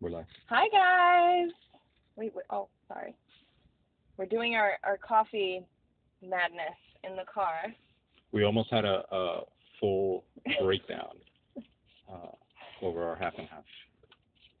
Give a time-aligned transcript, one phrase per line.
[0.00, 0.26] We're live.
[0.48, 1.50] Hi guys.
[2.16, 2.44] Wait, wait.
[2.50, 3.14] Oh, sorry.
[4.16, 5.62] We're doing our our coffee
[6.22, 7.72] madness in the car.
[8.32, 9.40] We almost had a, a
[9.80, 10.24] full
[10.62, 11.16] breakdown
[12.12, 13.64] uh, over our half and half,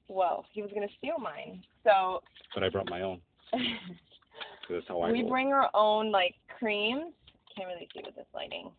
[0.08, 1.62] Well, he was gonna steal mine.
[1.84, 2.22] So
[2.54, 3.20] but I brought my own.
[4.70, 5.28] that's how I we roll.
[5.30, 7.12] bring our own like creams.
[7.56, 8.70] Can't really see with this lighting,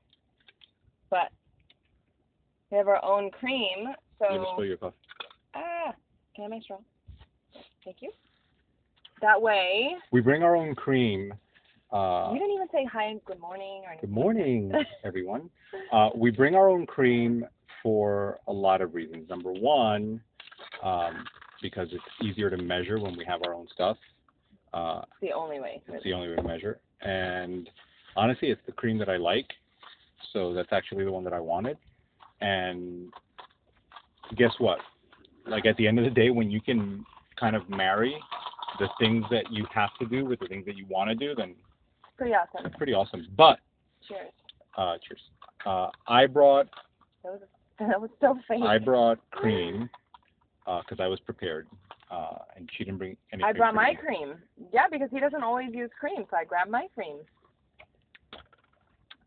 [1.10, 1.30] but
[2.72, 3.88] we have our own cream.
[3.88, 4.96] You So spill your coffee?
[5.56, 5.94] ah,
[6.38, 6.78] can I have my straw?
[7.84, 8.12] Thank you.
[9.22, 11.34] That way, We bring our own cream.
[11.92, 14.10] Uh, you didn't even say hi and good morning or anything.
[14.10, 14.72] good morning,
[15.04, 15.50] everyone.
[15.92, 17.44] Uh, we bring our own cream
[17.82, 19.28] for a lot of reasons.
[19.30, 20.22] Number one,
[20.84, 21.26] um,
[21.64, 23.98] because it's easier to measure when we have our own stuff.
[24.74, 25.82] Uh, It's the only way.
[25.88, 26.80] It's the only way to measure.
[27.02, 27.68] And
[28.16, 29.48] honestly, it's the cream that I like.
[30.34, 31.78] So that's actually the one that I wanted.
[32.42, 33.12] And
[34.36, 34.78] guess what?
[35.50, 37.06] Like at the end of the day, when you can
[37.40, 38.16] kind of marry
[38.80, 41.34] the things that you have to do with the things that you want to do,
[41.36, 41.56] then
[42.18, 42.66] Pretty awesome.
[42.66, 43.28] it's pretty awesome.
[43.38, 43.60] But,
[44.08, 44.32] Cheers.
[44.78, 45.22] uh, cheers.
[45.66, 46.68] Uh, I brought,
[47.24, 47.42] That was
[47.80, 48.64] that was so fake.
[48.64, 49.88] I brought cream,
[50.66, 51.68] uh, cause I was prepared.
[52.10, 53.98] Uh, and she didn't bring any I brought my me.
[53.98, 54.36] cream.
[54.74, 57.18] Yeah, because he doesn't always use cream, so I grabbed my cream.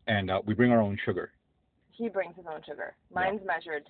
[0.07, 1.31] And, uh, we bring our own sugar.
[2.01, 2.95] He brings his own sugar.
[3.13, 3.83] Mine's measured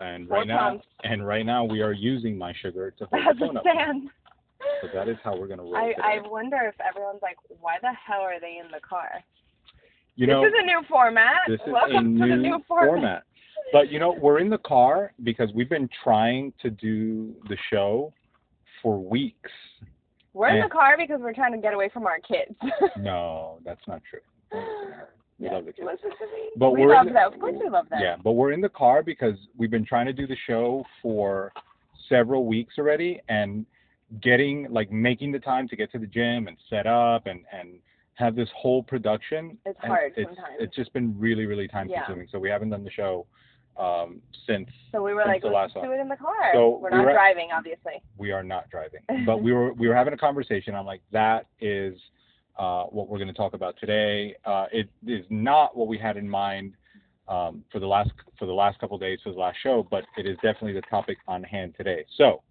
[0.00, 0.82] And right now, pounds.
[1.04, 3.62] and right now we are using my sugar to hold as the phone up.
[3.62, 4.08] stand.
[4.80, 6.02] So that is how we're gonna roll I today.
[6.24, 9.10] I wonder if everyone's like, why the hell are they in the car?
[10.16, 11.34] you know, this is a new format.
[11.46, 12.88] this is Welcome a to the new new format.
[12.88, 13.22] format.
[13.70, 18.14] But you know, we're in the car because we've been trying to do the show
[18.82, 19.50] for weeks.
[20.32, 22.56] We're in the car because we're trying to get away from our kids.
[22.98, 24.20] No, that's not true.
[25.38, 25.38] Don't listen to her.
[25.38, 25.88] We Yeah, love the kids.
[26.02, 26.50] Listen to me.
[26.56, 27.32] But we we're love in- them.
[27.32, 28.00] Of course we love them.
[28.02, 31.52] Yeah, but we're in the car because we've been trying to do the show for
[32.08, 33.64] several weeks already and
[34.22, 37.78] getting like making the time to get to the gym and set up and and
[38.14, 39.56] have this whole production.
[39.64, 40.56] It's hard it's, sometimes.
[40.58, 42.04] It's just been really, really time Yeah.
[42.04, 42.26] consuming.
[42.32, 43.26] So we haven't done the show
[43.76, 46.50] um, since So we were like, the let's last do it in the car.
[46.52, 48.02] So we're we not were- driving, obviously.
[48.16, 49.02] we are not driving.
[49.24, 50.74] But we were we were having a conversation.
[50.74, 51.96] I'm like, that is
[52.58, 54.34] uh, what we're going to talk about today.
[54.44, 56.74] Uh, it is not what we had in mind
[57.28, 60.26] um, for the last for the last couple days for the last show, but it
[60.26, 62.04] is definitely the topic on hand today.
[62.16, 62.42] So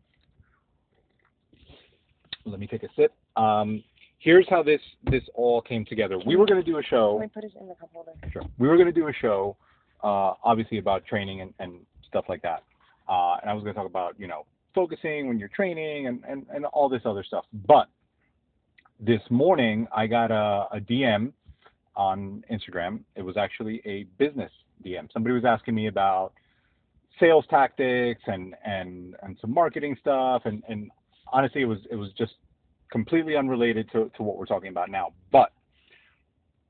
[2.46, 3.14] let me take a sip.
[3.36, 3.84] Um,
[4.20, 6.18] here's how this this all came together.
[6.26, 7.18] We were going to do a show.
[7.20, 8.12] Let me put it in the cup holder.
[8.32, 8.44] Sure.
[8.58, 9.58] We were going to do a show,
[10.04, 12.64] uh, obviously about training and, and stuff like that.
[13.10, 16.24] Uh, and I was going to talk about, you know, focusing when you're training and,
[16.28, 17.46] and, and all this other stuff.
[17.68, 17.88] But
[19.00, 21.32] this morning, I got a, a DM
[21.96, 23.02] on Instagram.
[23.16, 24.52] It was actually a business
[24.86, 25.12] DM.
[25.12, 26.34] Somebody was asking me about
[27.20, 30.44] sales tactics and, and, and some marketing stuff.
[30.46, 30.92] And, and
[31.32, 32.34] honestly, it was, it was just
[32.92, 35.14] completely unrelated to, to what we're talking about now.
[35.32, 35.52] But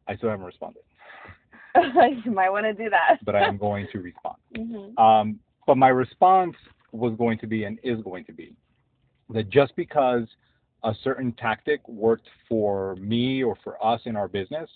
[0.07, 0.83] I still haven't responded.
[2.25, 3.19] you might want to do that.
[3.23, 4.37] but I am going to respond.
[4.55, 6.55] hmm Um, but my response
[6.93, 8.55] was going to be and is going to be
[9.29, 10.23] that just because
[10.83, 14.69] a certain tactic worked for me or for us in our business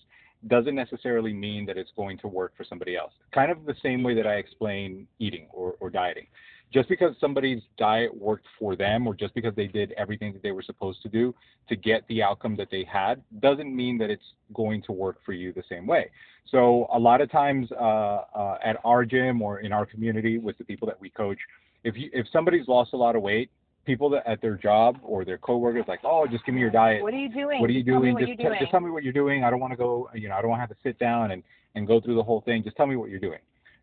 [0.48, 3.14] doesn't necessarily mean that it's going to work for somebody else.
[3.32, 6.28] Kind of the same way that I explain eating or, or dieting.
[6.74, 10.52] Just because somebody's diet worked for them or just because they did everything that they
[10.52, 11.36] were supposed to do
[11.68, 14.24] to get the outcome that they had doesn't mean that it's
[14.54, 16.10] going to work for you the same way.
[16.50, 20.58] So a lot of times uh, uh, at our gym or in our community with
[20.58, 21.40] the people that we coach,
[21.84, 23.50] if you if somebody's lost a lot of weight,
[23.86, 27.02] people that at their job or their coworkers like, oh, just give me your diet.
[27.02, 27.62] What are you doing?
[27.62, 28.18] What are you doing?
[28.18, 28.58] Just, doing.
[28.60, 29.44] just tell me what you're doing.
[29.44, 30.10] I don't want to go.
[30.14, 31.44] You know, I don't want to have to sit down and
[31.76, 32.64] and go through the whole thing.
[32.64, 33.40] Just tell me what you're doing,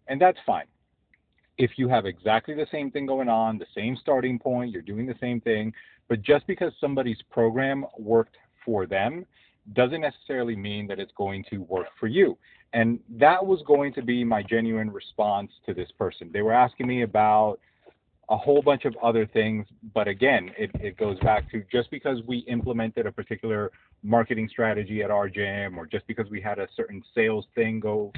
[0.08, 0.66] and that's fine.
[1.56, 5.06] If you have exactly the same thing going on, the same starting point, you're doing
[5.06, 5.72] the same thing,
[6.08, 9.26] but just because somebody's program worked for them
[9.72, 12.38] doesn't necessarily mean that it's going to work for you.
[12.72, 16.30] And that was going to be my genuine response to this person.
[16.32, 17.58] They were asking me about
[18.30, 22.18] a whole bunch of other things, but again, it, it goes back to just because
[22.26, 23.70] we implemented a particular
[24.02, 28.12] marketing strategy at our gym or just because we had a certain sales thing go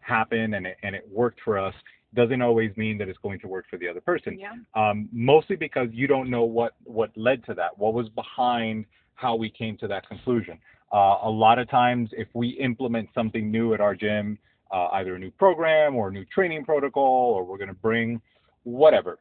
[0.00, 1.74] happen and it, and it worked for us
[2.14, 4.52] doesn't always mean that it's going to work for the other person Yeah.
[4.74, 9.36] um, mostly because you don't know what what led to that, what was behind how
[9.36, 10.58] we came to that conclusion.
[10.92, 14.36] Uh, a lot of times, if we implement something new at our gym,
[14.72, 18.20] uh, either a new program or a new training protocol, or we're going to bring
[18.64, 19.18] whatever,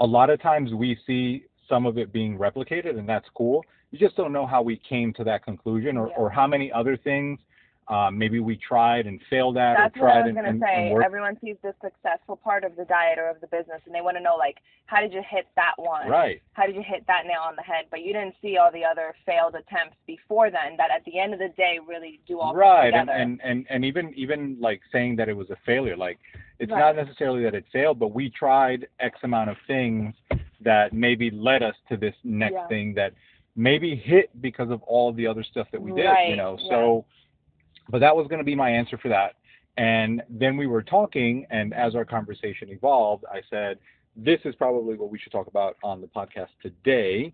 [0.00, 3.64] a lot of times we see some of it being replicated, and that's cool.
[3.90, 6.14] You just don't know how we came to that conclusion, or, Yeah.
[6.16, 7.40] or how many other things
[7.88, 10.72] uh, maybe we tried and failed at That's or what I tried was and, gonna
[10.72, 11.04] say.
[11.04, 14.16] Everyone sees the successful part of the diet or of the business, and they want
[14.16, 14.56] to know like,
[14.86, 16.08] how did you hit that one?
[16.08, 16.42] Right.
[16.54, 17.84] How did you hit that nail on the head?
[17.90, 20.76] But you didn't see all the other failed attempts before then.
[20.78, 22.92] That at the end of the day really do all right.
[22.92, 26.18] and, and and and even even like saying that it was a failure like
[26.58, 26.78] it's Right.
[26.78, 30.14] not necessarily that it failed but we tried x amount of things
[30.60, 32.66] that maybe led us to this next Yeah.
[32.68, 33.12] thing that
[33.56, 36.68] maybe hit because of all the other stuff that we did you know yeah.
[36.70, 37.04] so
[37.88, 39.34] but that was going to be my answer for that
[39.76, 43.78] and then we were talking and as our conversation evolved i said
[44.16, 47.32] this is probably what we should talk about on the podcast today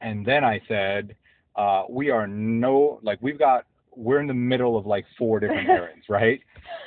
[0.00, 1.14] and then i said
[1.56, 3.64] uh, we are no like we've got
[3.96, 6.40] we're in the middle of like four different errands, right?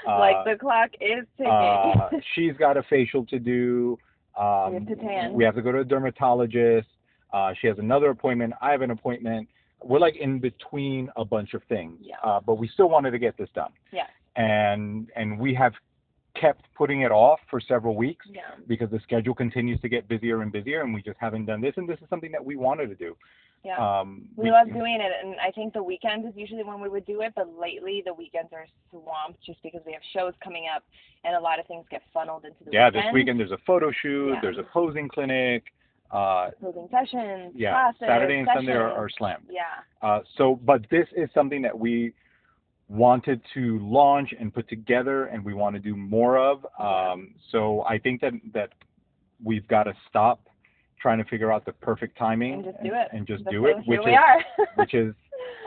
[0.05, 1.51] like Uh, the clock is ticking.
[1.51, 3.97] uh, she's got a facial to do.
[4.39, 5.33] Um, We have to tan.
[5.33, 6.87] we have to go to a dermatologist.
[7.33, 8.53] Uh, she has another appointment.
[8.61, 9.47] I have an appointment.
[9.83, 12.15] We're like in between a bunch of things, Yeah.
[12.23, 13.71] uh, but we still wanted to get this done.
[13.91, 14.07] yeah.
[14.35, 15.73] And and we have
[16.39, 18.41] kept putting it off for several weeks Yeah.
[18.67, 21.73] because the schedule continues to get busier and busier, and we just haven't done this.
[21.77, 23.15] And this is something that we wanted to do.
[23.63, 23.75] Yeah.
[23.77, 27.05] Um, we love doing it, and I think the weekends is usually when we would
[27.05, 27.33] do it.
[27.35, 30.83] But lately, the weekends are swamped just because we have shows coming up,
[31.25, 32.73] and a lot of things get funneled into the weekend.
[32.73, 33.05] Yeah, weekend.
[33.07, 34.39] this weekend there's a photo shoot, Yeah.
[34.41, 35.63] there's a posing clinic.
[36.11, 38.97] Uh, Closing sessions, yeah, classes, Saturday and Sunday are, sessions.
[38.97, 39.45] are slammed.
[39.51, 39.61] Yeah.
[40.01, 42.13] Uh, so, but this is something that we
[42.89, 46.65] wanted to launch and put together, and we want to do more of.
[46.79, 48.69] Um, so I think that that
[49.43, 50.41] we've got to stop
[50.99, 53.07] trying to figure out the perfect timing And just do it.
[53.13, 54.15] and just That's do it, which is
[54.75, 55.13] which is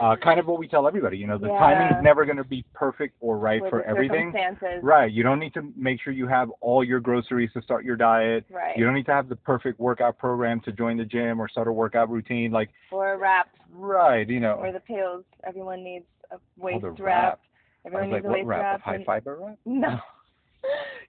[0.03, 1.17] uh, kind of what we tell everybody.
[1.17, 1.97] You know, the Yeah.
[1.97, 4.33] is never going to be perfect or right With for everything.
[4.81, 5.11] Right.
[5.11, 8.43] You don't need to make sure you have all your groceries to start your diet.
[8.51, 8.75] Right.
[8.77, 11.67] You don't need to have the perfect workout program to join the gym or start
[11.67, 12.51] a workout routine.
[12.51, 14.55] Like, or a wrap, right, you know.
[14.55, 15.23] or the pills.
[15.45, 16.99] Everyone needs a waist the wrap.
[16.99, 17.39] wrap.
[17.85, 18.61] Everyone was like, needs a waist wrap?
[18.61, 18.81] Wrap.
[18.81, 19.57] high and- fiber wrap?
[19.65, 19.99] No.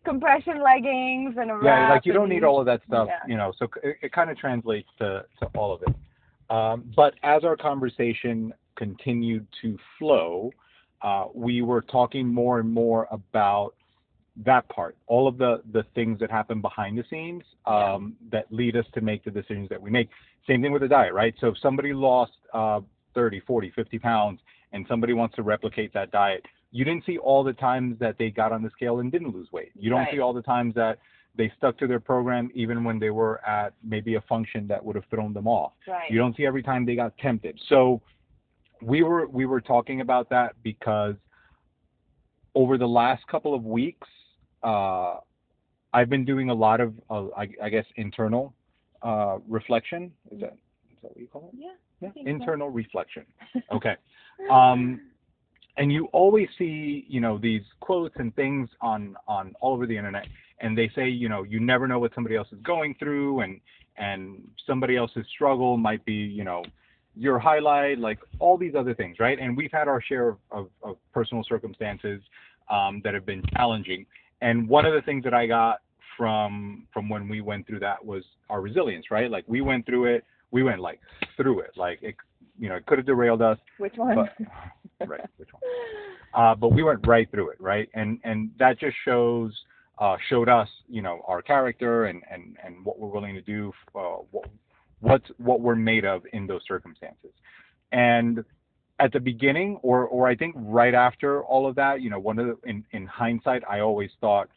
[0.05, 3.20] Compression leggings and a Yeah, like you don't need all of that stuff, Yeah.
[3.26, 3.52] you know.
[3.58, 5.94] So it, it kind of translates to to all of it.
[6.50, 10.50] Um, but as our conversation continued to flow,
[11.03, 13.75] uh, we were talking more and more about
[14.44, 18.76] that part, all of the the things that happen behind the scenes um, that lead
[18.76, 20.09] us to make the decisions that we make.
[20.47, 21.35] Same thing with the diet, right?
[21.41, 22.81] So if somebody lost uh,
[23.15, 24.41] 30, 40, 50 pounds
[24.73, 28.31] and somebody wants to replicate that diet, you didn't see all the times that they
[28.31, 29.71] got on the scale and didn't lose weight.
[29.76, 30.15] You don't Right.
[30.15, 30.99] see all the times that
[31.37, 34.97] they stuck to their program even when they were at maybe a function that would
[34.97, 35.73] have thrown them off.
[35.87, 36.11] Right.
[36.11, 37.59] You don't see every time they got tempted.
[37.69, 38.00] So
[38.84, 41.14] we were we were talking about that because
[42.54, 44.06] over the last couple of weeks,
[44.62, 45.16] uh,
[45.92, 48.54] I've been doing a lot of, uh, I, I guess, internal
[49.02, 50.12] uh, reflection.
[50.31, 50.52] Is that
[50.90, 51.58] is that what you call it?
[51.58, 51.70] yeah.
[52.00, 52.31] Yeah, think so.
[52.31, 53.25] internal reflection.
[53.72, 53.94] Okay.
[54.50, 55.00] Um,
[55.76, 59.96] and you always see, you know, these quotes and things on on all over the
[59.96, 60.26] internet,
[60.60, 63.60] and they say, you know, you never know what somebody else is going through, and
[63.96, 66.62] and somebody else's struggle might be, you know,
[67.16, 69.38] your highlight, like all these other things, right?
[69.38, 72.20] And we've had our share of, of, of personal circumstances
[72.70, 74.06] um, that have been challenging.
[74.40, 75.81] And one of the things that I got
[76.16, 79.31] from from when we went through that was our resilience, right?
[79.31, 81.00] Like we went through it, we went like
[81.37, 82.14] through it, like it,
[82.58, 84.14] you know, it could have derailed us, Which one?
[84.16, 85.62] but right, which one?
[86.34, 87.88] Uh, but we went right through it, right?
[87.94, 89.52] And and that just shows
[89.99, 93.73] uh, showed us, you know, our character and and and what we're willing to do,
[93.94, 94.47] uh, what
[95.04, 97.32] what's what we're made of in those circumstances.
[97.92, 98.44] And
[98.99, 102.38] at the beginning, or or I think right after all of that, you know, one
[102.38, 104.49] of the in in hindsight, I always thought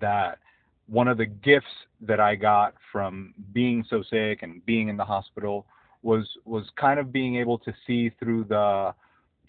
[0.00, 0.38] that
[0.86, 5.04] one of the gifts that I got from being so sick and being in the
[5.04, 5.66] hospital
[6.02, 8.94] was was kind of being able to see through the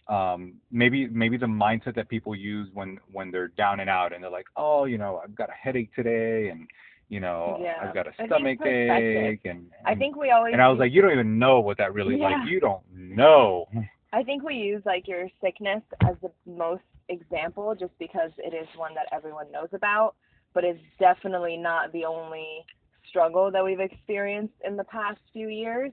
[0.07, 4.23] um, maybe maybe the mindset that people use when when they're down and out and
[4.23, 6.67] they're like, oh, you know, I've got a headache today and
[7.13, 7.77] you know, Yeah.
[7.79, 10.53] I've got a stomach ache and, I think we always.
[10.53, 12.29] and I was like, you don't even know what that really Yeah.
[12.29, 12.49] like.
[12.49, 13.67] You don't know.
[14.13, 18.67] I think we use like your sickness as the most example, just because it is
[18.75, 20.15] one that everyone knows about,
[20.53, 22.65] but it's definitely not the only
[23.07, 25.91] struggle that we've experienced in the past few years.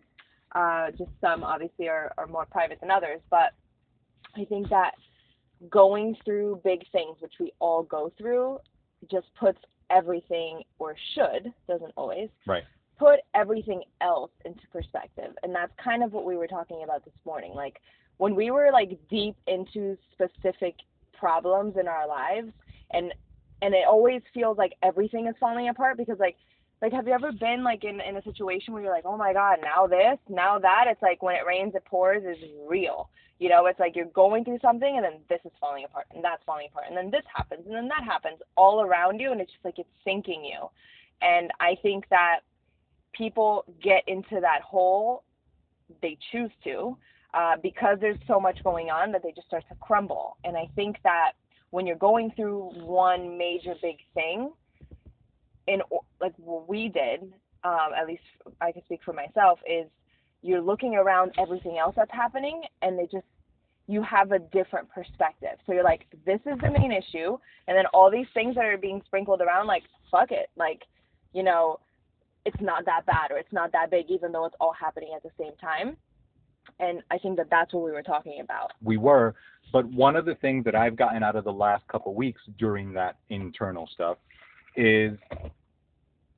[0.54, 3.52] Uh, just some obviously are, are more private than others, but
[4.36, 4.92] I think that
[5.68, 8.58] going through big things, which we all go through,
[9.10, 9.58] just puts
[9.90, 12.64] everything, or should, doesn't always, Right.
[12.98, 15.34] put everything else into perspective.
[15.42, 17.52] And that's kind of what we were talking about this morning.
[17.54, 17.80] Like
[18.18, 20.74] when we were like deep into specific
[21.14, 22.52] problems in our lives
[22.92, 23.12] and
[23.62, 26.36] and it always feels like everything is falling apart because like
[26.82, 29.32] like have you ever been like in in a situation where you're like oh my
[29.32, 30.84] god now this now that?
[30.88, 33.10] It's like when it rains it pours is real.
[33.38, 36.22] You know it's like you're going through something and then this is falling apart and
[36.24, 39.40] that's falling apart and then this happens and then that happens all around you and
[39.40, 40.68] it's just like it's sinking you.
[41.22, 42.40] And i think that
[43.12, 45.24] people get into that hole
[46.02, 46.96] they choose to
[47.34, 50.36] uh, because there's so much going on that they just start to crumble.
[50.44, 51.32] And i think that
[51.70, 54.50] when you're going through one major big thing
[55.70, 55.80] in
[56.20, 57.32] like what we did,
[57.64, 58.22] um, at least
[58.60, 59.86] I can speak for myself, is
[60.42, 63.26] you're looking around everything else that's happening, and they just
[63.86, 65.58] you have a different perspective.
[65.66, 68.76] So you're like, this is the main issue, and then all these things that are
[68.76, 70.82] being sprinkled around, like fuck it, like
[71.32, 71.78] you know,
[72.44, 75.22] it's not that bad or it's not that big, even though it's all happening at
[75.22, 75.96] the same time.
[76.80, 78.72] And I think that that's what we were talking about.
[78.82, 79.34] We were,
[79.72, 82.92] but one of the things that I've gotten out of the last couple weeks during
[82.94, 84.18] that internal stuff
[84.76, 85.18] is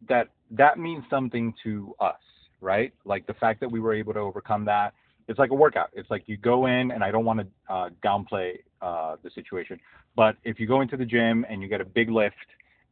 [0.08, 2.20] that that means something to us,
[2.60, 2.92] right?
[3.04, 4.94] Like the fact that we were able to overcome that.
[5.28, 5.90] It's like a workout.
[5.92, 9.78] It's like you go in, and I don't want to uh, downplay uh, the situation,
[10.16, 12.36] but if you go into the gym and you get a big lift,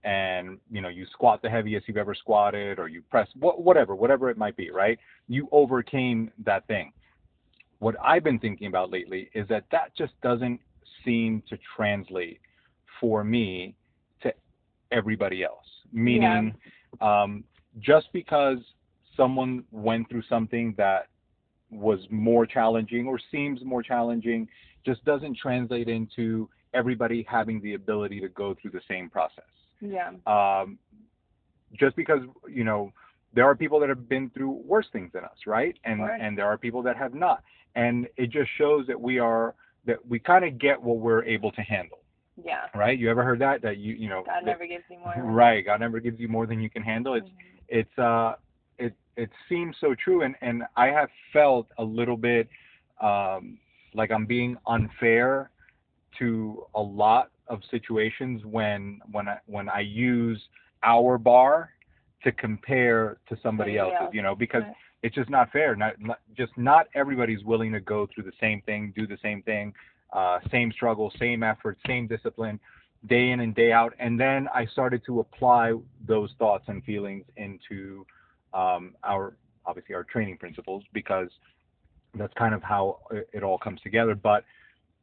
[0.05, 3.95] and you know you squat the heaviest you've ever squatted, or you press wh- whatever,
[3.95, 4.99] whatever it might be, right?
[5.29, 6.93] You overcame that thing.
[7.81, 10.61] What I've been thinking about lately is that that just doesn't
[11.05, 12.41] seem to translate
[13.01, 13.75] for me
[14.23, 14.33] to
[14.93, 15.67] everybody else.
[15.93, 16.55] Meaning.
[16.55, 17.45] Yeah um,
[17.79, 18.59] just because
[19.17, 21.09] someone went through something that
[21.71, 24.49] was more challenging or seems more challenging
[24.85, 29.45] just doesn't translate into everybody having the ability to go through the same process.
[29.81, 30.11] Yeah.
[30.27, 30.79] Um,
[31.79, 32.93] just because you know
[33.33, 35.77] there are people that have been through worse things than us, right?
[35.85, 36.21] And right.
[36.21, 37.43] and there are people that have not,
[37.75, 39.55] and it just shows that we are
[39.87, 42.01] that we kind of get what we're able to handle.
[42.45, 42.67] Yeah.
[42.75, 42.99] Right?
[42.99, 43.63] You ever heard that?
[43.63, 44.23] That you you know.
[44.25, 45.15] God that, never gives you more.
[45.25, 45.65] Right.
[45.65, 47.15] God never gives you more than you can handle.
[47.15, 47.79] It's mm-hmm.
[47.79, 48.35] it's uh
[48.79, 52.49] it it seems so true, and and I have felt a little bit
[53.01, 53.59] um
[53.95, 55.51] like I'm being unfair
[56.19, 60.41] to a lot of situations when when I when I use
[60.83, 61.71] our bar
[62.25, 64.11] to compare to somebody else's, else.
[64.15, 64.75] you know, because right.
[65.03, 65.75] it's just not fair.
[65.75, 69.43] Not, not just not everybody's willing to go through the same thing, do the same
[69.43, 69.73] thing
[70.13, 72.59] uh, same struggle, same effort, same discipline,
[73.09, 73.95] day in and day out.
[73.99, 75.75] And then I started to apply
[76.07, 78.07] those thoughts and feelings into
[78.53, 79.35] um, our
[79.67, 81.29] obviously our training principles because
[82.15, 82.99] that's kind of how
[83.33, 84.15] it all comes together.
[84.15, 84.45] But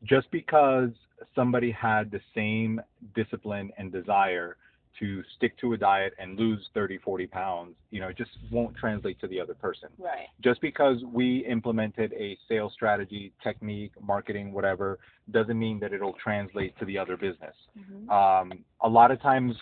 [0.04, 0.90] just because
[1.36, 2.82] somebody had the same
[3.16, 4.58] discipline and desire
[5.00, 8.76] to stick to a diet and lose 30, 40 pounds, you know, it just won't
[8.76, 9.90] translate to the other person.
[9.98, 10.28] Right.
[10.44, 15.00] Just because we implemented a sales strategy, technique, marketing, whatever,
[15.32, 17.56] doesn't mean that it'll translate to the other business.
[17.78, 18.10] Mm-hmm.
[18.10, 19.56] Um, a lot of times,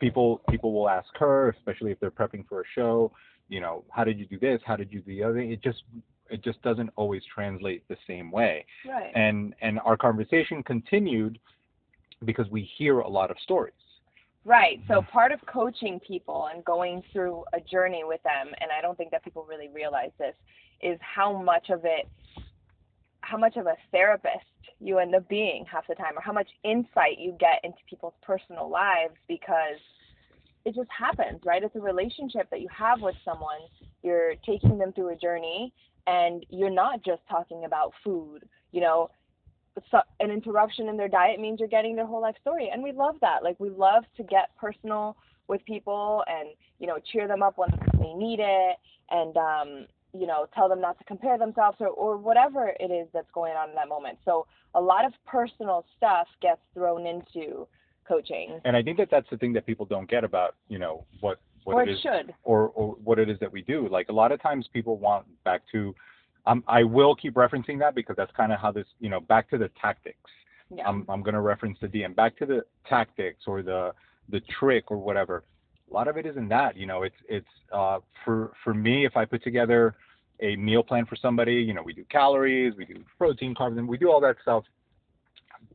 [0.00, 3.12] people people will ask her, especially if they're prepping for a show,
[3.48, 4.60] you know, how did you do this?
[4.64, 5.38] How did you do the other?
[5.38, 5.82] It just
[6.30, 8.64] it just doesn't always translate the same way.
[8.88, 9.10] Right.
[9.14, 11.38] And and our conversation continued
[12.24, 13.74] because we hear a lot of stories
[14.48, 14.80] Right.
[14.88, 18.96] So part of coaching people and going through a journey with them, and I don't
[18.96, 20.34] think that people really realize this,
[20.80, 22.08] is how much of it,
[23.20, 24.46] how much of a therapist
[24.80, 28.14] you end up being half the time, or how much insight you get into people's
[28.22, 29.76] personal lives because
[30.64, 31.62] it just happens, right?
[31.62, 33.60] It's a relationship that you have with someone.
[34.02, 35.74] You're taking them through a journey,
[36.06, 38.48] and you're not just talking about food.
[38.72, 39.10] You know,
[40.20, 43.16] an interruption in their diet means you're getting their whole life story and we love
[43.20, 43.42] that.
[43.42, 45.16] Like we love to get personal
[45.48, 48.76] with people and you know cheer them up when they need it
[49.10, 53.08] and um you know tell them not to compare themselves or, or whatever it is
[53.12, 54.18] that's going on in that moment.
[54.24, 57.66] So a lot of personal stuff gets thrown into
[58.06, 58.60] coaching.
[58.64, 61.40] And i think that that's the thing that people don't get about you know what
[61.64, 62.34] what or it, it is, should.
[62.44, 63.88] or or what it is that we do.
[63.88, 65.94] Like a lot of times people want back to
[66.48, 69.50] um, I will keep referencing that because that's kind of how this, you know, back
[69.50, 70.30] to the tactics.
[70.74, 70.88] Yeah.
[70.88, 72.16] I'm, I'm going to reference the DM.
[72.16, 73.92] Back to the tactics or the
[74.30, 75.44] the trick or whatever.
[75.90, 76.76] A lot of it isn't that.
[76.76, 79.94] You know, it's it's uh, for for me if I put together
[80.40, 83.88] a meal plan for somebody, you know, we do calories, we do protein, carbs, and
[83.88, 84.64] we do all that stuff.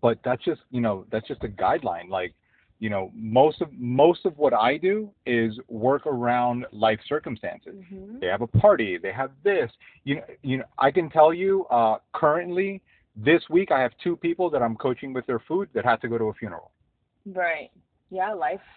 [0.01, 2.09] But that's just you know that's just a guideline.
[2.09, 2.33] Like
[2.83, 7.75] you know most of most of what i do is work around life circumstances.
[7.75, 8.19] Mm-hmm.
[8.19, 9.71] they have a party they have this
[10.03, 12.81] you know you know i can tell you uh currently
[13.15, 16.09] this week i have two people that i'm coaching with their food that had to
[16.09, 16.71] go to a funeral.
[17.25, 17.71] Right.
[18.09, 18.67] Yeah life.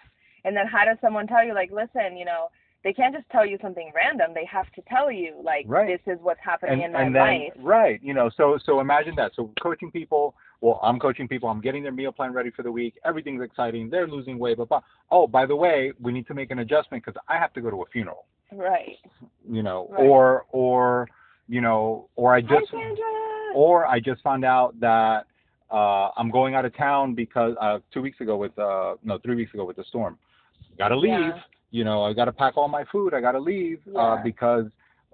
[0.45, 2.47] And then how does someone tell you like listen you know
[2.85, 5.89] they can't just tell you something random they have to tell you like right.
[5.89, 7.53] this is what's happening and, in my and then, life.
[7.59, 9.33] Right you know so so imagine that.
[9.35, 11.49] So coaching people well, I'm coaching people.
[11.49, 12.95] I'm getting their meal plan ready for the week.
[13.05, 13.91] Everything's exciting.
[13.91, 14.59] They're losing weight.
[14.59, 17.61] But oh, by the way, we need to make an adjustment because I have to
[17.61, 18.25] go to a funeral.
[18.53, 18.97] Right.
[19.51, 20.07] You know, Right.
[20.07, 21.09] or or
[21.49, 25.27] you know, or I just Hi, or I just found out that
[25.71, 29.35] uh, I'm going out of town because uh, two weeks ago with uh, no three
[29.37, 30.19] weeks ago with the storm.
[30.79, 31.11] Got to leave.
[31.11, 31.41] Yeah.
[31.71, 33.15] You know, I got to pack all my food.
[33.15, 34.67] I got to leave uh, because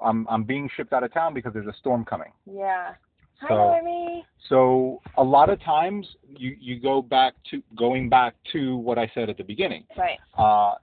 [0.05, 2.33] I'm I'm being shipped out of town because there's a storm coming.
[2.51, 2.93] Yeah.
[3.43, 4.23] Hi, So-.
[4.49, 9.11] So a lot of times you you go back to going back to what I
[9.15, 9.85] said at the beginning.
[9.97, 10.19] Right.
[10.37, 10.75] Uh,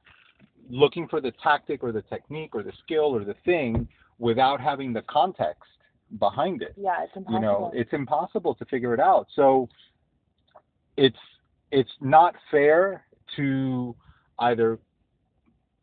[0.69, 3.87] looking for the tactic or the technique or the skill or the thing
[4.17, 5.69] without having the context
[6.19, 6.73] behind it.
[6.77, 7.35] Yeah, it's impossible.
[7.35, 9.69] you know it's impossible to figure it out so
[10.97, 11.17] it's
[11.71, 13.95] it's not fair to
[14.39, 14.79] either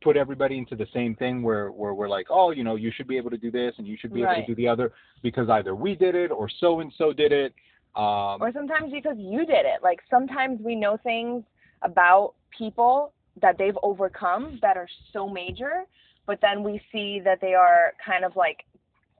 [0.06, 3.08] put everybody into the same thing where where we're like oh you know you should
[3.08, 5.48] be able to do this and you should be able to do the other because
[5.50, 7.52] either we did it or so and so did it
[7.96, 9.82] um or sometimes because you did it.
[9.82, 11.44] Like sometimes we know things
[11.82, 15.84] about people that they've overcome that are so major,
[16.26, 18.64] but then we see that they are kind of like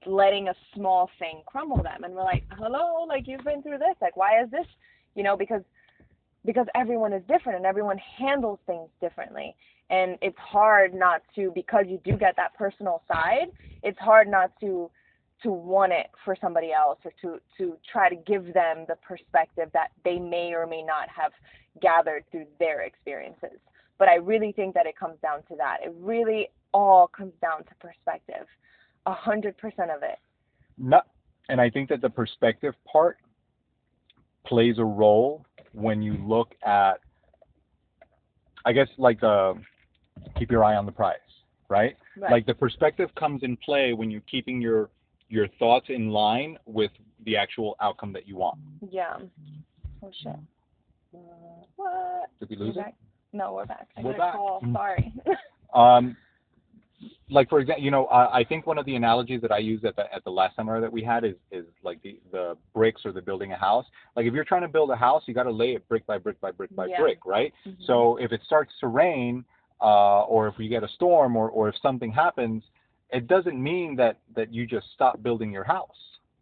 [0.06, 3.96] letting a small thing crumble them and we're like, "Hello, like you've been through this.
[4.00, 4.66] Like why is this?"
[5.14, 5.62] You know, because
[6.44, 9.56] because everyone is different and everyone handles things differently.
[9.90, 13.46] And it's hard not to because you do get that personal side,
[13.82, 14.90] it's hard not to
[15.42, 19.68] to want it for somebody else or to to try to give them the perspective
[19.72, 21.32] that they may or may not have
[21.80, 23.58] gathered through their experiences.
[23.98, 25.78] But I really think that it comes down to that.
[25.84, 28.46] It really all comes down to perspective.
[29.06, 30.18] A hundred percent of it.
[30.78, 31.06] not
[31.48, 33.18] and i think that the perspective part
[34.44, 37.00] plays a role when you look at
[38.64, 39.54] i guess like uh
[40.38, 41.16] keep your eye on the prize
[41.68, 42.30] right Right.
[42.32, 44.90] like the perspective comes in play when you're keeping your
[45.28, 46.90] your thoughts in line with
[47.24, 48.58] the actual outcome that you want
[48.90, 49.16] yeah.
[50.02, 50.34] Oh shit.
[51.14, 51.18] Uh,
[51.76, 52.30] what?
[52.40, 52.94] did we We're lose it back?
[53.32, 53.88] No, we're back.
[53.96, 54.34] I We're got back.
[54.34, 54.60] call.
[54.62, 54.72] Mm.
[54.74, 55.12] Sorry.
[55.74, 56.16] um
[57.28, 59.84] like for example you know I, I think one of the analogies that i used
[59.84, 63.02] at the at the last seminar that we had is is like the the bricks
[63.04, 65.42] or the building a house like if you're trying to build a house you got
[65.42, 67.00] to lay it brick by brick by brick by Yeah.
[67.00, 67.76] brick right Mhm.
[67.86, 69.44] So if it starts to rain,
[69.80, 72.62] uh, or if we get a storm, or, or if something happens,
[73.10, 75.96] it doesn't mean that, that you just stop building your house.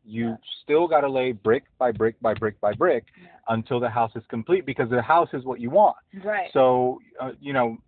[0.05, 0.37] You Yeah.
[0.63, 3.29] still got to lay brick by brick by brick by brick Yeah.
[3.49, 5.97] until the house is complete because the house is what you want.
[6.23, 6.51] right.
[6.53, 7.79] So, uh, you know,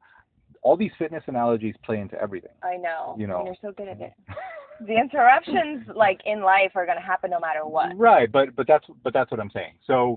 [0.62, 2.50] all these fitness analogies play into everything.
[2.62, 3.14] I know.
[3.18, 3.38] you know.
[3.38, 4.12] And you're so good at it.
[4.80, 7.96] The interruptions like in life are gonna happen no matter what.
[7.96, 9.72] Right, but but that's but that's what I'm saying.
[9.87, 10.16] So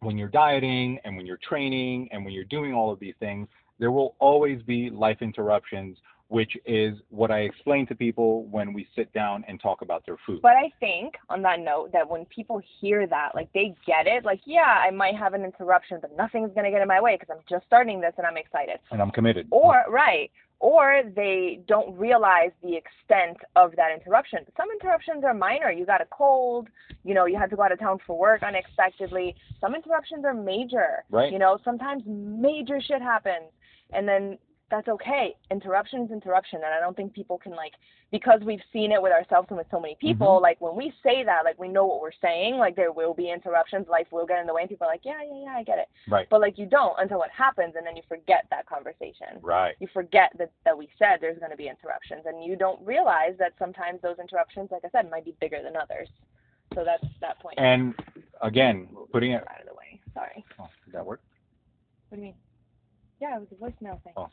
[0.00, 3.46] when you're dieting and when you're training and when you're doing all of these things,
[3.78, 8.86] there will always be life interruptions, which is what I explain to people when we
[8.96, 10.40] sit down and talk about their food.
[10.42, 14.24] But I think on that note that when people hear that, like they get it,
[14.24, 17.34] like yeah, I might have an interruption, but nothing's gonna get in my way because
[17.36, 18.78] I'm just starting this and I'm excited.
[18.90, 19.48] and I'm committed.
[19.50, 24.40] Or right, or they don't realize the extent of that interruption.
[24.56, 25.70] Some interruptions are minor.
[25.70, 26.68] You got a cold,
[27.04, 29.34] you know, you had to go out of town for work unexpectedly.
[29.60, 31.04] Some interruptions are major.
[31.10, 31.30] Right.
[31.30, 33.50] You know, sometimes major shit happens,
[33.94, 34.38] and then
[34.70, 35.36] that's okay.
[35.50, 37.72] Interruption is interruption, and I don't think people can like
[38.10, 40.26] because we've seen it with ourselves and with so many people.
[40.28, 40.42] Mm-hmm.
[40.42, 42.56] Like when we say that, like we know what we're saying.
[42.56, 43.86] Like there will be interruptions.
[43.88, 45.78] Life will get in the way, and people are like, yeah, yeah, yeah, I get
[45.78, 45.88] it.
[46.08, 46.26] Right.
[46.30, 49.74] But like you don't until it happens, and then you forget that conversation Right.
[49.80, 53.34] you forget that, that we said there's going to be interruptions and you don't realize
[53.38, 56.08] that sometimes those interruptions like i said might be bigger than others
[56.74, 57.56] so that's that point.
[57.56, 57.94] point And
[58.42, 59.42] again, putting it.
[59.50, 61.20] out of the way sorry Oh, did that work?
[62.08, 62.34] what do you mean
[63.24, 64.28] yeah it was a voicemail thing Oh.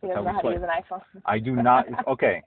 [0.00, 1.86] he doesn't know how to use an iPhone I do not.
[2.14, 2.42] Okay.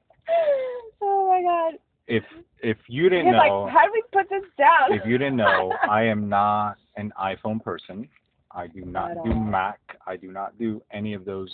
[1.01, 2.23] oh my god If
[2.71, 5.37] if you didn't he's know, like how do we put this down if you didn't
[5.37, 8.07] know, I am not an iPhone person.
[8.51, 9.39] I do Not not at do all.
[9.57, 9.79] Mac.
[10.11, 11.51] I do not do any of those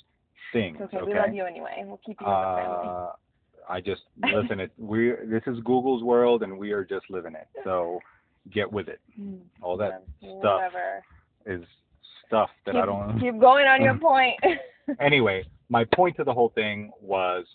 [0.54, 0.78] things.
[0.80, 3.12] it's okay, we love you anyway we'll keep you in the family Uh,
[3.76, 4.04] I just
[4.40, 4.60] listen.
[4.66, 5.00] It we
[5.34, 7.48] this is Google's world, and we are just living it.
[7.64, 8.00] So
[8.58, 9.00] get with it.
[9.16, 9.38] Hmm.
[9.66, 11.04] All that stuff Whatever.
[11.48, 11.64] is
[12.28, 13.20] stuff that keep, I don't.
[13.20, 14.36] keep going on your point
[15.00, 17.46] Anyway, my point to the whole thing was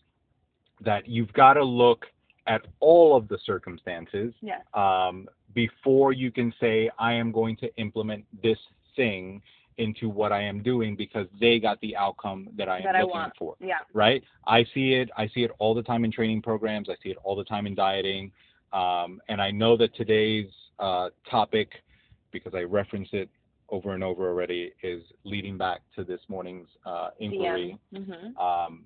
[0.84, 2.06] that you've got to look
[2.46, 7.74] at all of the circumstances yes um, before you can say I am going to
[7.76, 8.58] implement this
[8.96, 9.42] thing
[9.78, 13.30] into what I am doing because they got the outcome that I am That looking
[13.38, 13.56] for.
[13.60, 14.22] yeah right?
[14.46, 15.08] I see it.
[15.16, 16.88] I see it all the time in training programs.
[16.90, 18.30] I see it all the time in dieting.
[18.72, 21.70] Um, and I know that today's uh, topic,
[22.30, 23.28] because I reference it
[23.70, 27.78] over and over already, is leading back to this morning's uh, inquiry.
[27.94, 28.06] DM.
[28.06, 28.84] hmm Um,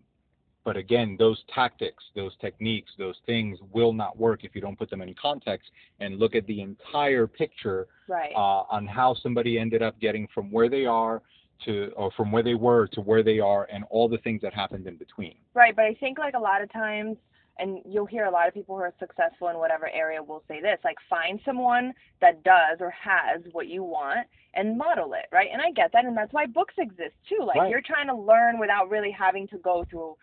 [0.65, 4.89] But again, those tactics, those techniques, those things will not work if you don't put
[4.89, 5.71] them in context
[6.01, 8.33] and look at the entire picture Right.
[8.35, 11.23] uh, on how somebody ended up getting from where they are
[11.65, 14.53] to, or from where they were to where they are, and all the things that
[14.53, 15.37] happened in between.
[15.55, 17.17] Right, but I think like a lot of times,
[17.59, 20.61] and you'll hear a lot of people who are successful in whatever area will say
[20.61, 25.49] this, like find someone that does or has what you want and model it, right?
[25.53, 27.45] And I get that, and that's why books exist too.
[27.45, 27.71] Like Right.
[27.71, 30.17] you're trying to learn without really having to go through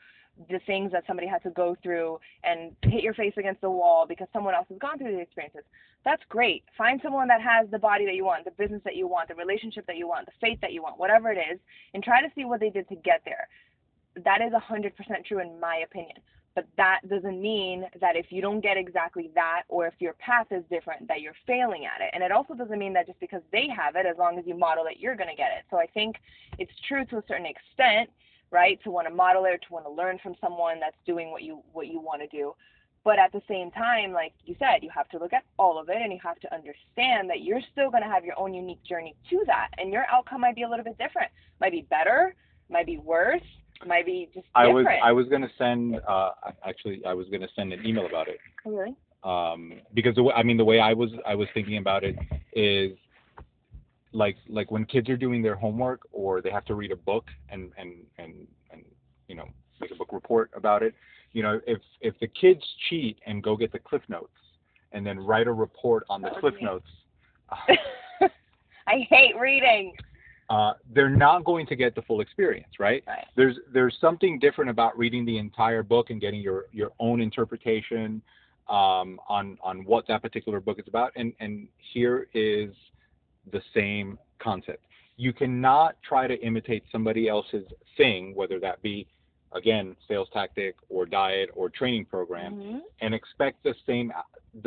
[0.49, 4.05] the things that somebody had to go through and hit your face against the wall
[4.07, 5.63] because someone else has gone through these experiences.
[6.03, 6.63] That's great.
[6.77, 9.35] Find someone that has the body that you want, the business that you want, the
[9.35, 11.59] relationship that you want, the faith that you want, whatever it is,
[11.93, 13.47] and try to see what they did to get there.
[14.23, 16.17] That is 100% true in my opinion.
[16.53, 20.47] But that doesn't mean that if you don't get exactly that or if your path
[20.51, 22.09] is different, that you're failing at it.
[22.13, 24.55] And it also doesn't mean that just because they have it, as long as you
[24.57, 25.63] model it, you're going to get it.
[25.69, 26.17] So I think
[26.57, 28.09] it's true to a certain extent,
[28.51, 31.43] right, to want to model it to want to learn from someone that's doing what
[31.43, 32.53] you what you want to do.
[33.03, 35.89] But at the same time, like you said, you have to look at all of
[35.89, 38.83] it and you have to understand that you're still going to have your own unique
[38.83, 39.69] journey to that.
[39.79, 41.31] And your outcome might be a little bit different.
[41.59, 42.35] Might be better,
[42.69, 43.41] might be worse,
[43.87, 44.85] might be just I was.
[45.03, 46.31] I was gonna send uh,
[46.65, 48.95] actually I was gonna send an email about it Oh, really?
[49.23, 52.15] um, because the way, I mean the way I was I was thinking about it
[52.53, 52.97] is
[54.13, 57.25] like like when kids are doing their homework or they have to read a book
[57.49, 58.83] and and and and
[59.27, 59.45] you know
[59.79, 60.93] make a book report about it
[61.31, 64.33] you know if if the kids cheat and go get the cliff notes
[64.91, 66.65] and then write a report on the cliff me.
[66.65, 66.87] notes
[68.87, 69.93] I hate reading.
[70.51, 73.25] Uh, they're not going to get the full experience right Right.
[73.37, 78.21] there's there's something different about reading the entire book and getting your your own interpretation
[78.77, 82.71] um, on on what that particular book is about and and here is
[83.55, 84.07] the same
[84.39, 84.83] concept
[85.17, 87.65] you cannot try to imitate somebody else's
[87.97, 89.07] thing whether that be
[89.53, 92.79] again sales tactic or diet or training program Mhm.
[93.01, 94.11] and expect the same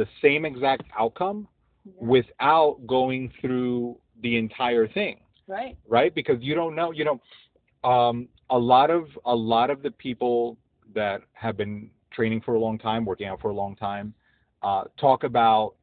[0.00, 1.46] the same exact outcome
[1.84, 1.92] Yeah.
[2.14, 5.16] without going through the entire thing
[5.46, 5.76] Right.
[5.88, 6.14] right?
[6.14, 10.56] Because you don't know, you know, um, a lot of a lot of the people
[10.94, 14.14] that have been training for a long time, working out for a long time,
[14.62, 15.74] uh, talk about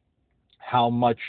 [0.57, 1.19] how much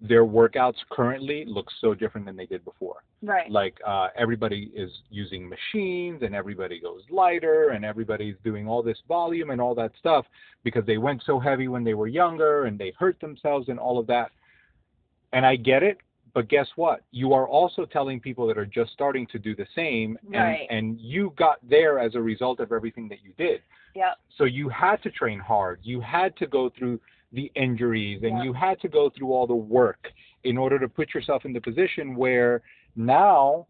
[0.00, 3.02] their workouts currently look so different than they did before.
[3.22, 3.50] Right.
[3.50, 8.98] Like uh, everybody is using machines, and everybody goes lighter, and everybody's doing all this
[9.08, 10.26] volume and all that stuff
[10.64, 13.98] because they went so heavy when they were younger, and they hurt themselves and all
[13.98, 14.30] of that.
[15.32, 15.98] And I get it,
[16.36, 17.00] but guess what?
[17.12, 20.66] You are also telling people that are just starting to do the same, and, Right.
[20.68, 23.62] and you got there as a result of everything that you did.
[23.94, 24.18] Yep.
[24.36, 25.80] So you had to train hard.
[25.82, 27.00] You had to go through
[27.32, 28.44] the injuries and Yeah.
[28.44, 30.12] you had to go through all the work
[30.44, 32.60] in order to put yourself in the position where
[32.94, 33.66] now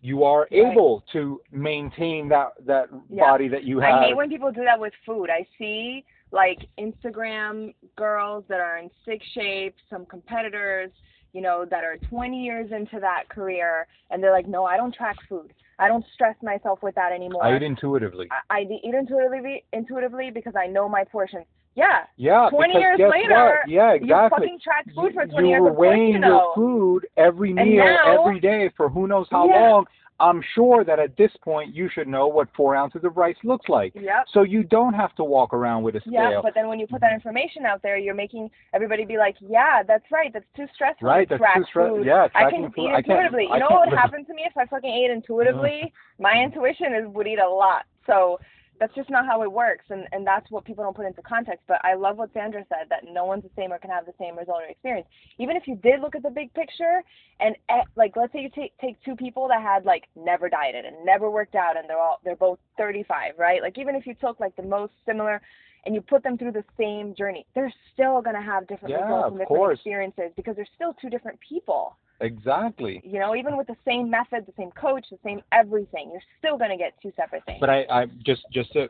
[0.00, 0.52] you are Right.
[0.52, 3.28] able to maintain that that Yeah.
[3.28, 4.02] body that you have.
[4.02, 5.30] I hate when people do that with food.
[5.30, 10.92] I see like Instagram girls that are in sick shape, some competitors,
[11.34, 14.94] you know, that are 20 years into that career, and they're like, no, I don't
[14.94, 15.52] track food.
[15.80, 17.44] I don't stress myself with that anymore.
[17.44, 18.28] I eat intuitively.
[18.48, 21.44] I, I eat intuitively, intuitively because I know my portions.
[21.76, 23.68] Yeah, Yeah, 20 years later, what?
[23.68, 24.38] Yeah, you exactly.
[24.46, 25.60] fucking track food for you, 20 you years.
[25.62, 26.28] were Of course weighing you know.
[26.28, 29.70] your food every meal, now- every day for who knows how Yeah.
[29.70, 29.86] long.
[30.20, 33.68] I'm sure that at this point you should know what four ounces of rice looks
[33.68, 33.92] like.
[33.96, 34.26] Yep.
[34.32, 36.12] So you don't have to walk around with a scale.
[36.12, 39.34] Yeah, but then when you put that information out there, you're making everybody be like,
[39.40, 40.32] "Yeah, that's right.
[40.32, 42.06] That's too stressful Right, to that's track too stre- food.
[42.06, 43.48] yeah, I can food- eat intuitively.
[43.52, 45.92] You know what would happen to me if I fucking ate intuitively?
[46.18, 47.84] My intuition is would eat a lot.
[48.06, 48.38] So
[48.80, 51.64] that's just not how it works, and and that's what people don't put into context.
[51.68, 54.14] But I love what Sandra said that no one's the same or can have the
[54.18, 55.06] same result or experience.
[55.38, 57.02] Even if you did look at the big picture,
[57.40, 60.84] and eh, like let's say you take take two people that had like never dieted
[60.84, 63.62] and never worked out, and they're all they're both 35, right?
[63.62, 65.40] Like even if you took like the most similar
[65.86, 69.02] and you put them through the same journey, they're still going to have different Yeah,
[69.04, 69.78] results and different course.
[69.78, 71.96] experiences because they're still two different people.
[72.24, 73.00] Exactly.
[73.04, 76.58] You know, even with the same method, the same coach, the same everything, you're still
[76.58, 77.58] going to get two separate things.
[77.60, 78.88] But I, I just just to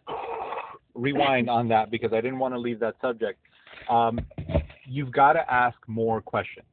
[0.95, 3.39] rewind on that because I didn't want to leave that subject.
[3.91, 4.21] Um,
[4.87, 6.67] you've got to ask more questions.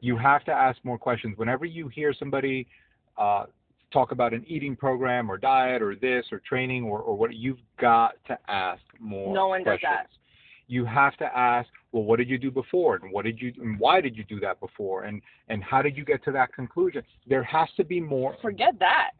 [0.00, 1.38] You have to ask more questions.
[1.38, 2.66] Whenever you hear somebody
[3.16, 3.44] uh,
[3.92, 7.60] talk about an eating program or diet or this or training or, or what, you've
[7.80, 10.08] got to ask more No one does that.
[10.66, 13.78] You have to ask, well, what did you do before, and what did you, and
[13.78, 17.02] why did you do that before, and and how did you get to that conclusion?
[17.28, 18.36] There has to be more.
[18.42, 19.10] Forget that.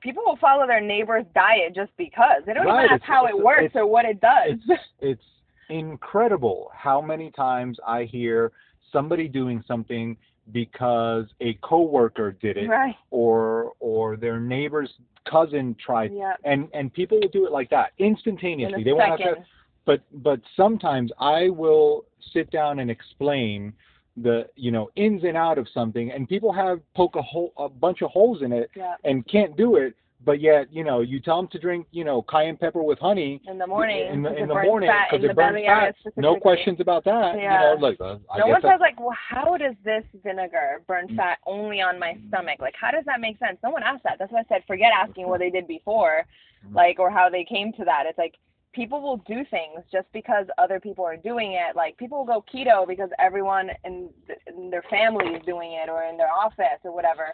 [0.00, 2.42] People will follow their neighbor's diet just because.
[2.46, 4.58] They don't Right, even ask it's- how it works or what it does.
[4.68, 5.24] it's it's
[5.70, 8.52] incredible how many times I hear
[8.92, 10.16] somebody doing something
[10.52, 12.94] because a coworker did it Right.
[13.10, 14.92] or or their neighbor's
[15.24, 16.34] cousin tried Yeah.
[16.44, 19.44] and and people will do it like that In instantaneously a they won't have to.
[19.86, 23.72] But but sometimes I will sit down and explain
[24.16, 27.68] the you know ins and out of something and people have poke a hole a
[27.68, 28.94] bunch of holes in it Yeah.
[29.04, 29.94] and can't do it
[30.24, 33.42] but yet you know you tell them to drink you know cayenne pepper with honey
[33.48, 34.06] In the morning.
[34.12, 37.72] in the, in the morning because it burns fat no questions about that Yeah.
[37.72, 41.08] you know like uh, I no one says like, well, how does this vinegar burn
[41.08, 41.16] Mm.
[41.16, 42.60] fat only on my stomach?
[42.60, 43.58] Like, how does that make sense?
[43.64, 44.16] No one asked that.
[44.20, 46.24] That's why I said forget asking what they did before,
[46.64, 46.74] Mm.
[46.74, 48.04] like, or how they came to that.
[48.06, 48.36] It's like
[48.74, 51.76] people will do things just because other people are doing it.
[51.76, 54.10] Like people will go keto because everyone in,
[54.46, 57.28] in their family is doing it, or in their office, or whatever.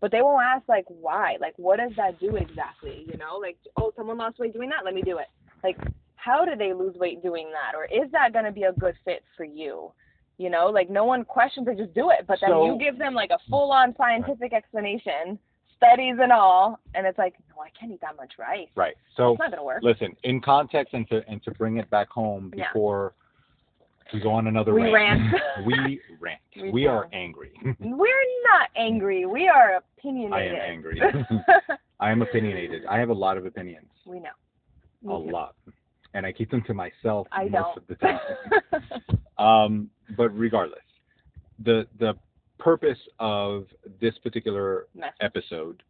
[0.00, 1.36] But they won't ask like why.
[1.40, 3.06] Like, what does that do exactly?
[3.10, 4.84] You know, like, oh, someone lost weight doing that.
[4.84, 5.28] Let me do it.
[5.64, 5.78] Like,
[6.16, 8.94] how do they lose weight doing that, or is that going to be a good
[9.04, 9.92] fit for you?
[10.38, 12.26] You know, like no one questions it, just do it.
[12.28, 15.38] But then So- you give them like a full on scientific explanation,
[15.76, 18.68] studies and all, and it's like, no, I can't eat that much rice.
[18.76, 19.82] right so It's not gonna work.
[19.82, 22.68] listen in context and to and to bring it back home Yeah.
[22.72, 23.14] before
[24.12, 25.20] we go on another We rant,
[25.66, 26.88] we rant We we do.
[26.88, 29.26] are angry We're not angry.
[29.26, 30.32] We are opinionated.
[30.58, 31.02] I am angry.
[32.00, 32.84] I am opinionated.
[32.86, 34.28] I have a lot of opinions, we know.
[35.14, 35.32] a Me too.
[35.32, 35.54] lot,
[36.14, 37.76] and I keep them to myself I most don't.
[37.78, 38.18] of the time.
[39.38, 40.80] um, but regardless,
[41.64, 42.14] the the
[42.58, 43.66] purpose of
[44.00, 45.12] this particular Message.
[45.20, 45.82] episode,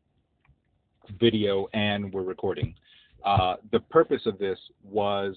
[1.18, 2.74] video, and we're recording.
[3.24, 5.36] Uh, the purpose of this was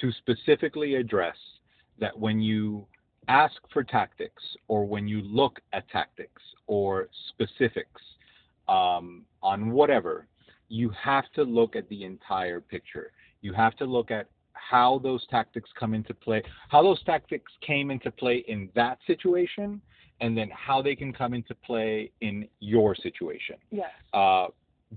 [0.00, 1.36] to specifically address
[1.98, 2.86] that when you
[3.28, 8.02] ask for tactics or when you look at tactics or specifics
[8.68, 10.26] um, on whatever,
[10.68, 13.12] you have to look at the entire picture.
[13.42, 17.90] You have to look at how those tactics come into play, how those tactics came
[17.90, 19.80] into play in that situation,
[20.20, 23.90] and then how they can come into play in your situation Yes.
[24.12, 24.46] uh,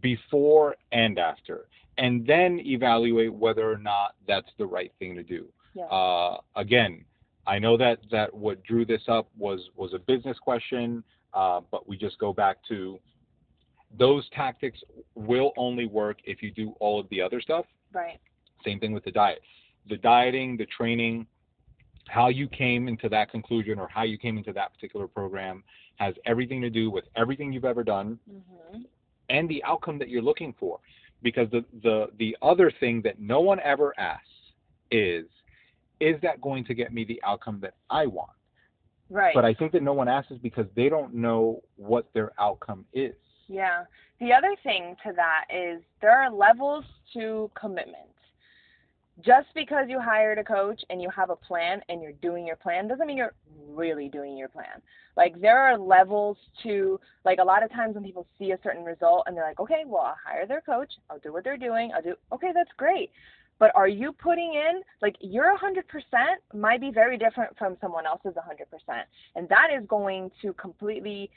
[0.01, 5.45] before and after, and then evaluate whether or not that's the right thing to do.
[5.75, 5.87] Yes.
[5.91, 7.05] Uh, again,
[7.45, 11.87] I know that that what drew this up was was a business question, uh, but
[11.87, 12.99] we just go back to
[13.97, 14.79] those tactics
[15.15, 17.65] will only work if you do all of the other stuff.
[17.93, 18.19] right.
[18.65, 19.41] Same thing with the diet.
[19.89, 21.27] The dieting, the training,
[22.07, 25.63] how you came into that conclusion or how you came into that particular program
[25.95, 28.85] has everything to do with everything you've ever done Mhm.
[29.29, 30.79] and the outcome that you're looking for.
[31.21, 34.27] Because the, the, the other thing that no one ever asks
[34.91, 35.25] is,
[36.01, 38.31] is that going to get me the outcome that I want?
[39.09, 39.33] Right.
[39.33, 42.85] But I think that no one asks is because they don't know what their outcome
[42.91, 43.15] is.
[43.47, 43.85] Yeah.
[44.19, 48.09] The other thing to that is there are levels to commitment.
[49.21, 52.55] Just because you hired a coach and you have a plan and you're doing your
[52.55, 53.35] plan doesn't mean you're
[53.69, 54.81] really doing your plan.
[55.15, 58.83] Like there are levels to like a lot of times when people see a certain
[58.83, 60.91] result and they're like, "Okay, well, I'll hire their coach.
[61.09, 61.91] I'll do what they're doing.
[61.93, 63.11] I'll do Okay, that's great."
[63.59, 65.83] But are you putting in like your 100%
[66.53, 69.05] might be very different from someone else's 100%.
[69.35, 71.29] And that is going to completely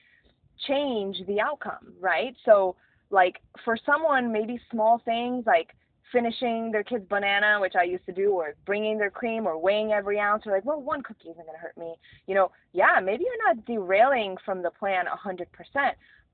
[0.66, 2.34] change the outcome, right?
[2.44, 2.76] So,
[3.10, 5.68] like for someone, maybe small things like
[6.12, 9.92] finishing their kid's banana, which I used to do, or bringing their cream, or weighing
[9.92, 11.94] every ounce, or like, well, one cookie isn't going to hurt me.
[12.26, 15.46] You know, yeah, maybe you're not derailing from the plan 100%,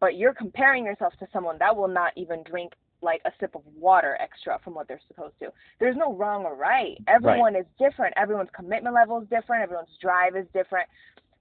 [0.01, 2.73] but you're comparing yourself to someone that will not even drink
[3.05, 5.49] like a sip of water extra from what they're supposed to.
[5.81, 6.97] There's no wrong or right.
[7.09, 8.15] Everyone is different.
[8.17, 9.65] Everyone's commitment level is different.
[9.65, 10.87] Everyone's drive is different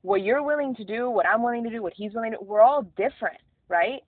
[0.01, 2.61] what you're willing to do, what I'm willing to do, what he's willing to we're
[2.61, 4.01] all different, right?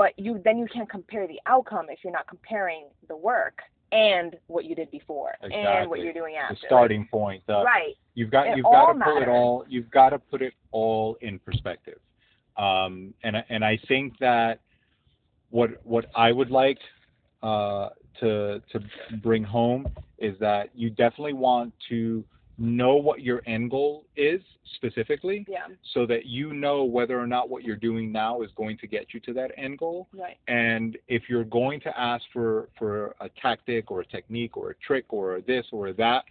[0.00, 3.58] But you then you can't compare the outcome if you're not comparing the work
[3.92, 6.54] and what you did before and what you're doing after.
[6.54, 7.92] The starting point, the, right.
[8.14, 11.18] you've got It you've got to put it all you've got to put it all
[11.20, 11.98] in perspective
[12.56, 14.60] um, and I- and I think that
[15.50, 16.78] what what I would like
[17.42, 18.80] uh, to to
[19.22, 19.86] bring home
[20.16, 22.24] is that you definitely want to
[22.60, 24.40] know what your end goal is
[24.74, 25.66] specifically Yeah.
[25.94, 29.14] so that you know whether or not what you're doing now is going to get
[29.14, 30.36] you to that end goal Right.
[30.46, 34.74] and if you're going to ask for for a tactic or a technique or a
[34.76, 36.24] trick or this or that,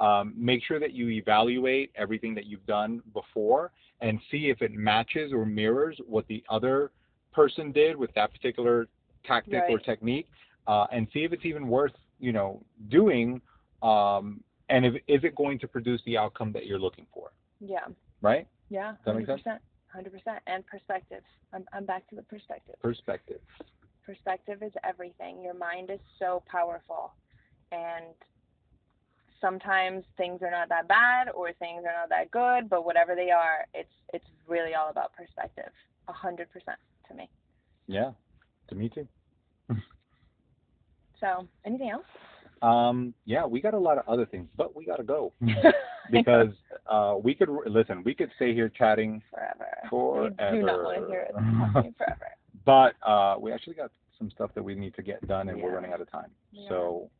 [0.00, 4.72] um, make sure that you evaluate everything that you've done before and see if it
[4.72, 6.90] matches or mirrors what the other
[7.32, 8.88] person did with that particular
[9.24, 10.28] tactic or technique,
[10.66, 13.40] uh, and see if it's even worth you know doing,
[13.82, 17.86] um, and if is it going to produce the outcome that you're looking for, Yeah.
[18.22, 18.46] right?
[18.68, 18.94] Yeah.
[19.04, 19.42] that make sense?
[19.42, 19.58] 100%.
[19.94, 20.38] 100%.
[20.46, 21.22] And perspective.
[21.52, 22.74] I'm I'm back to the perspective.
[22.82, 23.40] Perspective.
[24.04, 25.42] Perspective is everything.
[25.42, 27.12] Your mind is so powerful.
[27.72, 28.14] And
[29.40, 33.30] sometimes things are not that bad or things are not that good, but whatever they
[33.30, 35.70] are, it's it's really all about perspective.
[36.08, 37.28] A hundred percent to me.
[37.86, 38.12] Yeah,
[38.68, 39.06] to me too.
[41.18, 42.04] So, anything else?
[42.62, 45.32] Um, yeah, we got a lot of other things, but we gotta go
[46.10, 46.52] because
[46.86, 48.02] uh, we could listen.
[48.04, 49.66] We could stay here chatting forever.
[49.90, 50.56] forever.
[50.56, 51.32] Do not want to hear it
[51.72, 52.28] talking forever.
[52.64, 55.74] But uh, we actually got some stuff that we need to get done, and we're
[55.74, 56.30] running out of time.
[56.52, 56.68] Yeah.
[56.68, 57.10] So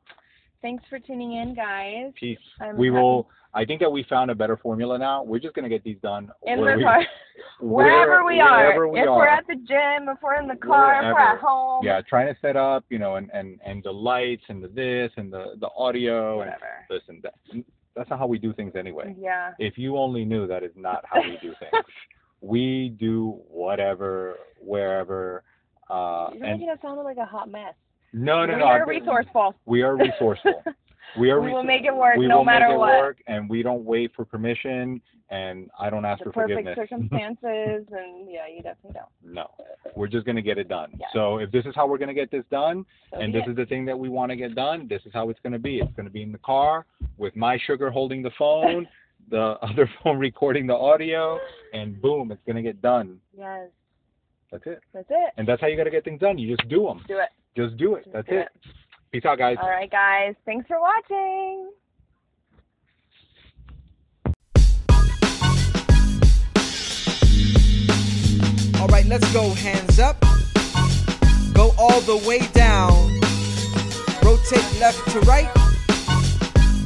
[0.67, 2.13] Thanks for tuning in, guys.
[2.19, 2.39] peace.
[2.61, 3.29] I'm we happy- will.
[3.55, 5.23] I think that we found a better formula now.
[5.23, 7.07] We're just gonna get these done in where the we- car,
[7.61, 8.57] wherever we are.
[8.67, 9.17] wherever we if are.
[9.17, 12.27] we're at the gym, if we're in the car, if we're at home, yeah, trying
[12.35, 15.55] to set up, you know, and and and the lights and the this and the
[15.61, 16.51] the audio and
[16.91, 17.21] listen.
[17.23, 17.35] That,
[17.95, 19.15] that's not how we do things anyway.
[19.17, 19.53] Yeah.
[19.61, 21.85] If you only knew that is not how we do things.
[22.41, 25.45] we do whatever, wherever.
[25.89, 27.75] Uh, You're and making it sound like a hot mess.
[28.13, 28.67] No, no, we no.
[28.67, 29.55] are I'm- resourceful.
[29.67, 30.63] We are resourceful.
[31.19, 31.41] We are.
[31.41, 32.99] We will make it work we no will matter make it what.
[32.99, 36.77] work, and we don't wait for permission, and I don't ask the for perfect forgiveness.
[36.91, 39.33] circumstances, and yeah, you definitely don't.
[39.35, 39.51] no,
[39.95, 40.91] we're just gonna get it done.
[41.01, 41.07] Yeah.
[41.15, 43.51] So if this is how we're gonna get this done, So and this it.
[43.51, 45.79] is the thing that we want to get done, this is how it's gonna be.
[45.79, 46.85] It's gonna be in the car
[47.17, 48.87] with my sugar holding the phone,
[49.31, 51.39] the other phone recording the audio,
[51.73, 53.19] and boom, it's gonna get done.
[53.39, 53.69] yes,
[54.53, 54.81] That's it.
[54.93, 55.33] that's it.
[55.39, 56.37] And that's how you gotta get things done.
[56.37, 57.03] You just do them.
[57.09, 57.31] Do it.
[57.57, 58.05] Just do it.
[58.05, 58.49] Just That's do it.
[59.13, 59.57] Peace out, guys.
[59.63, 60.35] All right, guys.
[60.45, 61.71] Thanks for watching.
[68.79, 69.49] All right, let's go.
[69.55, 70.21] Hands up.
[71.55, 72.93] Go all the way down.
[74.23, 75.49] Rotate left to right.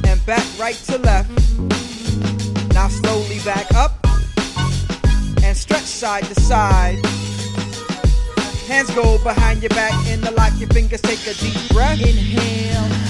[0.07, 1.29] And back right to left.
[2.73, 3.91] Now slowly back up.
[5.43, 6.99] And stretch side to side.
[8.67, 10.53] Hands go behind your back in the lock.
[10.57, 11.99] Your fingers take a deep breath.
[11.99, 13.00] Inhale.